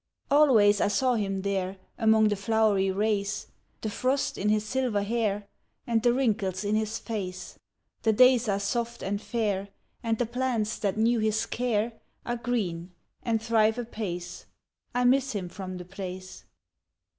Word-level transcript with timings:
L 0.31 0.51
WAYS 0.55 0.81
I 0.81 0.87
saw 0.87 1.13
him 1.13 1.43
there 1.43 1.77
Among 1.99 2.29
the 2.29 2.35
flowery 2.35 2.89
race, 2.89 3.45
The 3.81 3.89
frost 3.91 4.35
in 4.35 4.49
his 4.49 4.65
silver 4.65 5.03
hair 5.03 5.47
And 5.85 6.01
the 6.01 6.11
wrinkles 6.11 6.63
in 6.63 6.73
his 6.73 6.97
face: 6.97 7.59
The 8.01 8.11
days 8.11 8.49
are 8.49 8.59
soft 8.59 9.03
and 9.03 9.21
fair, 9.21 9.69
And 10.01 10.17
the 10.17 10.25
plants 10.25 10.79
that 10.79 10.97
knew 10.97 11.19
his 11.19 11.45
care 11.45 12.01
Are 12.25 12.37
green, 12.37 12.93
and 13.21 13.39
thrive 13.39 13.77
apace, 13.77 14.47
I 14.95 15.03
miss 15.03 15.33
him 15.33 15.49
from 15.49 15.77
the 15.77 15.85
place. 15.85 16.45